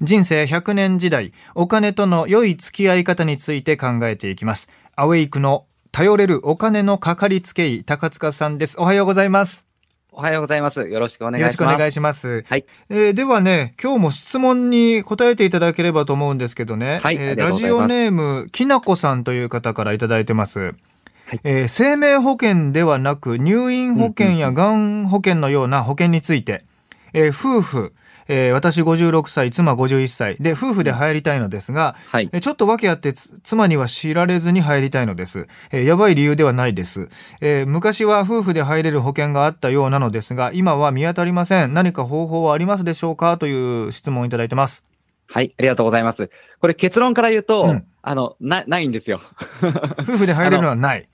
[0.00, 4.68] 人生100年時代、お金との良い付き合い方について考えていきます。
[4.94, 8.78] アウェイクの頼れるお金のかかりつけ医、高塚さんです。
[8.78, 9.66] おはようございます。
[10.12, 10.88] おはようございます。
[10.88, 11.60] よろしくお願いします。
[11.60, 12.44] よろしくお願いします。
[12.48, 12.64] はい。
[12.90, 17.00] えー、ではね、今日も質問に答えていただければと思うんですけどね。
[17.02, 17.16] はい。
[17.16, 20.60] えー、ラジオネーム、きなこさんという方からいただいてます。
[20.60, 26.64] はい、えー、生命保険ではなく入院保険やがん保険のような保険について、
[27.12, 27.94] えー、夫婦、
[28.28, 37.08] えー、私56歳、妻51歳で夫婦で入りたいのですが、はい、えちょっと訳あって妻には知られずに入りたいのです、えー、やばい理由ではないです、
[37.40, 43.38] えー、昔は夫婦で入れる保険があったようなのですが今は見当たりません何か方法はありますでしょうか？
[43.38, 44.84] という質問をいただいてます
[45.30, 46.30] はい、ありがとうございます。
[46.58, 49.20] これ結論から言うと、うん、あの、な、ないんですよ。
[50.00, 51.06] 夫婦で入れるのはない。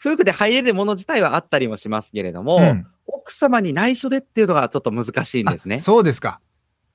[0.00, 5.80] 夫婦で入れるもの自体はあったりもしますけれども、うん、奥様に内緒でっていうのがちょっと難しいんですね。
[5.80, 6.38] そうですか。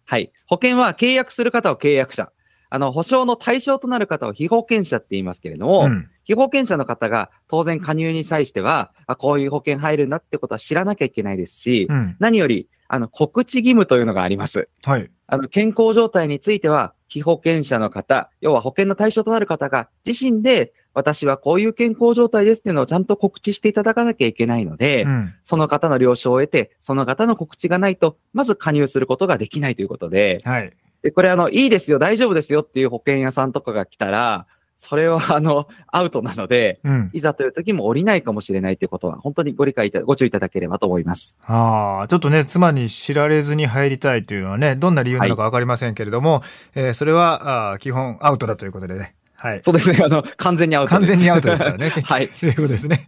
[0.05, 0.31] はい。
[0.47, 2.31] 保険は契約する方を契約者。
[2.69, 14.69] あの、保証の対象となる方を被保険者って言いますけれども、うん、被保険者の方が当然加入に際しては、あこういう保険入るんだってことは知らなきゃいけないですし、うん、何より、あの、告知義務というのがあります。
[14.83, 15.11] はい。
[15.27, 30.73] あの、健康状態については、被保険者の方、要は保険の対象となる方が自身で私はこういう健康状態ですっていうのをちゃんと告知していただかなきゃいけないので、うん、その方の了承を得て、その方の告知がないと、まず加入することができないということで、はい。
[31.01, 34.45] で、これあの、いいですよ、大丈夫ですよっていう保険屋さんとかが来たら、
[34.77, 41.37] それはあの、アウトなので、うん、いざという時も降りないかもしれないということは、本当にご理解いた、ご注意いただければと思います。
[41.45, 46.43] ああ、ちょっとね、妻に知られずに入りたいというのはね、どんな理由なのかわかりませんけれども、はい、
[46.75, 49.15] えー、それはあ基本アウトだということでね。
[49.43, 49.61] はい。
[49.61, 49.99] そうですね。
[50.01, 51.89] あの、完全にアウト完全にアウトですからね。
[52.07, 52.29] はい。
[52.29, 53.07] ということですね。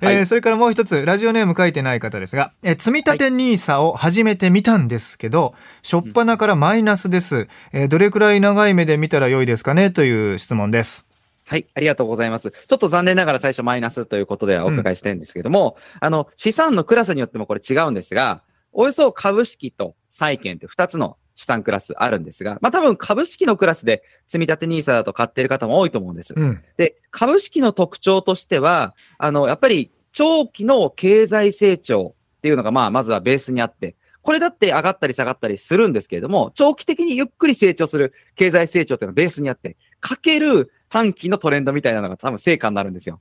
[0.00, 7.48] えー、はい、それからもう一つ、ラジオネーム書いてない方ですが、えー、積立 NISA を始めてみたんですけど、しょっぱなからマイナスです。
[7.72, 11.04] えー、どれくらい長い目で見たら良いですかねという質問です。
[11.46, 12.52] はい、ありがとうございます。
[12.52, 18.42] ちょっと残念ながら最初マイナスということではお伺いしたいんですけども、うん、あの、資産のクラスによってもこれ違うんですが、
[18.72, 26.34] およそ株式と債券って2つの資産クラスあるんですが、まあ多分株式のクラスで積み立て NISA だと買っている方も多いと思うんです。
[26.36, 43.20] うん、で、株式の特徴としては、あの、やっぱり長期の経済成長っていうのがまあまずはベースにあって、これだって上がったり下がったりするんですけれども、長期的にゆっくり成長する経済成長っていうのがベースにあって、かける短期のトレンドみたいなのが多分成果になるんですよ。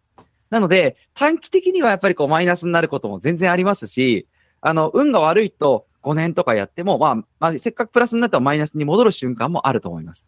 [0.52, 4.28] なので、短期的にはやっぱりこうマイナスになることも全然ありますし、
[4.60, 10.26] あの、運が悪いと、5年とかやっても、まあ、まあ、せっかくプラスになったらマイナスに戻る瞬間もあると思います。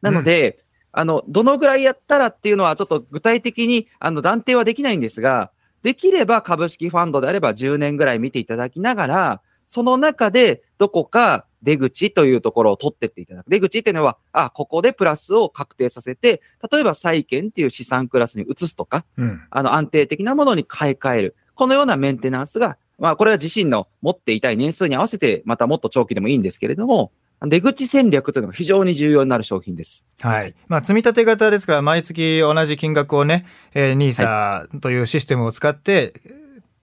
[0.00, 0.58] なので、
[0.94, 5.50] うん、あの、どのぐらいやったらっていうのはちょっと具体的に、あの、断定はできないんですが、
[5.82, 13.50] できれば株式ファンドであれば10年ぐらい見ていただきながら、その中でどこか出口というところを取ってっていただく。
[13.50, 21.36] 出口っていうのは、あ、ここでプラスを確定させて、例えば債券っていう資産クラスに移すとか、うん、あの安定的なものに買い替える。
[21.54, 27.12] このようなメンテナンスがまあ、これは自身の持っていたい年数に合わせて、またもっと長期でもいいんですけれども、
[27.46, 30.06] 出口戦略というのが非常に重要になる商品です。
[30.20, 30.54] はい。
[30.68, 36.12] まあ、積み立て型ですから、毎月同じ金額をね、えー、NISA というシステムを使って、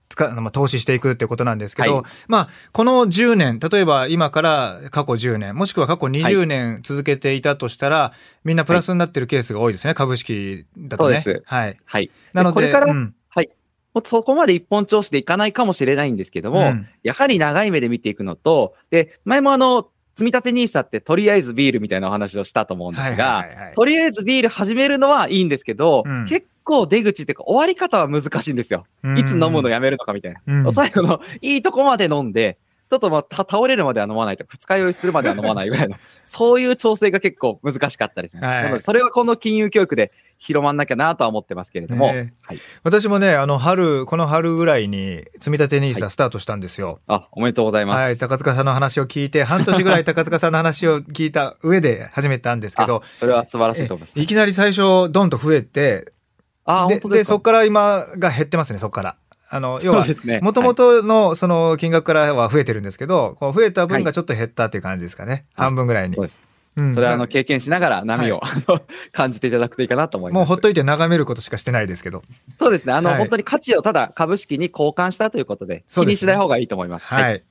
[0.08, 11.20] 使まあ、投資していくってことなんですけど、はい、まあ、この10年、例えば今から過去10年、もしくは過去20年続けていたとしたら、はい、みんなプラスになってるケースが多いですね、株式だとね。
[11.22, 11.44] そうです。
[11.46, 11.78] はい。
[11.84, 12.10] はい。
[12.32, 13.14] なので、これから、うん、
[14.04, 19.88] そこまで一本調子でいかないかもしれないんですけども、うん、やはり長い目で見ていくのと、で、前もあの、
[20.18, 23.44] 積み立て NISA ってとりあえずビールみたいなお話をしたと思うんですが、
[23.76, 28.84] とりあえずビール始めるのはいいんですけど、うん、結構出口っていうか終わり方は難しいんですよ。
[29.16, 30.40] いつ飲むのやめるのかみたいな。
[30.64, 32.58] うん、最後のいいとこまで飲んで、
[32.90, 38.46] ちょっとまあ、倒れるまでは飲まないとか、二日酔いするまでは飲まないぐらいの、 そういう調整が結構難しかったりします。
[38.46, 42.06] はい、なので、それはこの金融教育で広まんなきゃなとは思ってますけれども。
[42.06, 42.32] はい、
[42.82, 47.18] 私もね、あの、春、この春ぐらいに、積み立て NISA スタートしたんですよ、はい。
[47.18, 47.96] あ、おめでとうございます。
[47.98, 54.18] はい、高塚さんの話を聞いて、半年ぐらい高塚さんの話を聞いた上で始めたんですけど、それは素晴らしいと思います。
[54.18, 56.12] いきなり最初、どんと増えて、
[56.64, 59.16] あでで、そこから今が減ってますね、そこから。
[59.50, 60.06] あの、要は、
[60.42, 65.32] もともとのその金額からは増えてるんですけど、こう増えた分がちょっと減ったっていう感じですかね。
[65.32, 66.16] はい、半分ぐらいに。
[66.16, 68.62] それはあの経験しながら波を、はい、
[69.10, 70.38] 感じていただくといいかなと思います。
[70.38, 72.22] もうほっといて眺めることしかしてないですけど。
[72.58, 72.92] そうですね。
[72.92, 77.06] あの、はい、本当に価値をただ株式に交換したということで、気にしない方がいいと思います。
[77.06, 77.22] はい。
[77.22, 77.42] はい、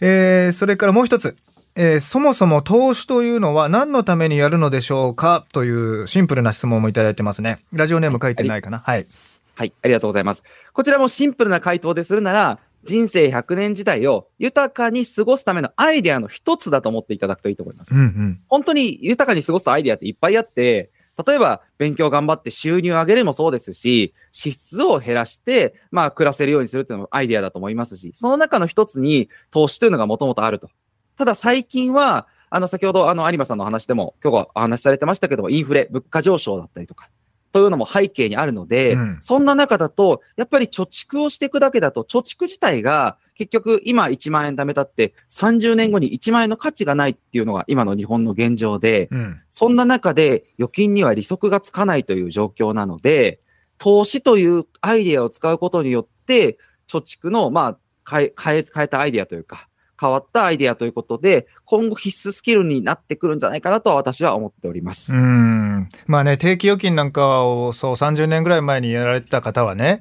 [0.00, 1.36] えー、それからもう一つ。
[1.74, 5.46] えー、そもそも投資というのは何のためにやるのでしょうか？
[5.54, 7.60] というシンプルな質問もいただいてますね。
[7.72, 8.80] ラジオネーム書いてないかな？
[8.80, 9.06] はい
[9.54, 10.42] はい、ありがとうございます。
[10.72, 17.94] こちらもシンプルな回答でするなら、人生100年時代を豊かに過ごすためのアイデアの一つだと思っていただくといいと思います。
[17.94, 18.40] うんうん。
[18.48, 20.90] 本当に豊かに過ごすアイデアっていっぱいあって、
[21.26, 30.70] 例えば勉強頑張って収入を上げるもそうですし、支出を減らして、まあ暮らせるようにするっていうのもアイデアだと思いますし、その中の一つに投資というのがもともとあると。
[31.18, 37.08] ただ最近は、あの先ほどあの有馬さんの話でも今日はお話しされてましたけども、インフレ、物価上昇だったりとか、
[37.52, 49.40] というのも背景にあるので、うんそんな中だと、やっぱり貯蓄をしていくだけだと、貯蓄自体が結局今1万円貯めたって30年後に1万円の価値がないっていうのが今の日本の現状で、うん。
[49.50, 53.40] そんな中で預金には利息がつかないという状況なので、
[53.78, 56.58] 投資というアイデアを使うことによって、
[56.88, 57.78] 貯蓄の、まあ、
[58.08, 59.68] 変え、変え、変えたアイデアというか、
[60.02, 65.14] 変わったアイデアということで、今後必須スキルになってくるんじゃないかなとは私は思っております。
[65.14, 65.88] うん。
[66.06, 70.00] まあね、定期預金なんかを、そう、30年ぐらい前にやられてた方はね、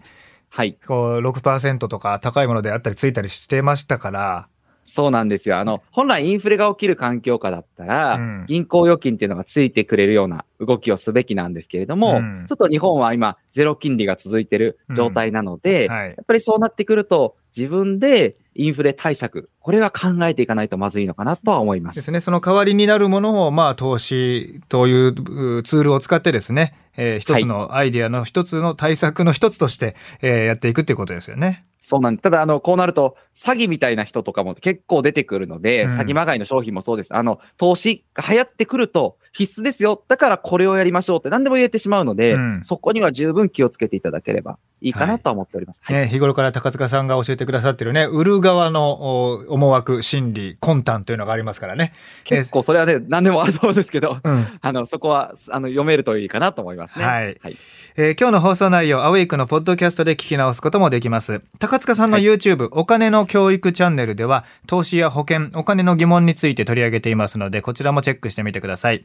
[0.50, 0.76] はい。
[0.88, 4.48] こう、6%とか高いものであったりついたりしてましたから、
[4.92, 5.58] そうなんですよ。
[5.58, 21.92] あの、本来インフレが起きる環境下だったら、うん銀行預金っていうのがついてくれるような動きをすべきなんですけれども、うんちょっと日本は今、ゼロ金利が続いてる状態なので、はいやっぱりそうなってくると、自分でインフレ対策、これは考えていかないとまずいのかなとは思いま。
[21.92, 22.20] ですすね。
[22.20, 31.66] その代わりになるものを、まあ、投資といううツールを使ってですね、えー一つのアイデアの一つの対策の一つとして、えーやっていくっていうことですよね。
[31.80, 32.24] そうなんです。
[32.24, 37.16] ただ、あの、こうなると、詐欺みたいな人とかも結構出てくるので、うん詐欺まがいの商品もそうです。
[37.16, 40.04] あの、投資が流行ってくると必須ですよ。
[40.08, 45.82] だからこれをやりましょうって何でも言えてしまうので、うんそこには十分気をつけていただければいいかなとは思っております。
[45.84, 51.94] はいね、日頃から高塚さんが教えてくださってるね、売る側のお思惑、心理、魂胆というのがありますからね。
[52.24, 54.48] 結構それはね、何でもあると思うんですけど、うん。
[54.60, 57.06] あの、そこは、あの、読めるといいかなと思いますね。
[57.06, 57.58] はいはい。
[57.96, 61.42] えー今日の放送内容、アウェイクのポッドキャストで聞き直すこともできます。
[61.60, 69.04] 高塚さんのはい YouTube、お金の教育チャンネルでは、投資や保険、お金の疑問について取り上げていますので、こちらもチェックしてみてください。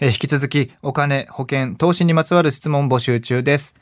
[0.00, 3.74] えー引き続き、お金、保険、投資にまつわる質問募集中です。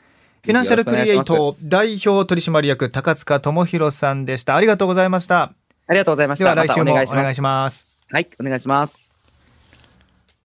[0.47, 4.55] フィナンシャルクリエイト代表取締役高塚智博さんでした。
[4.55, 5.51] ありがとうございました。
[5.87, 6.45] ありがとうございました。
[6.45, 7.85] では来週もおまたお願いします願いします。
[8.09, 9.16] はい、お願いします。